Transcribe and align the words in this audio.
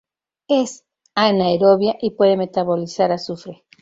Es 0.47 0.83
anaerobia 1.13 1.95
y 2.01 2.09
puede 2.09 2.35
metabolizar 2.35 3.11
azufre. 3.11 3.65